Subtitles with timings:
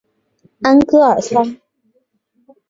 [0.63, 1.57] 安戈尔桑。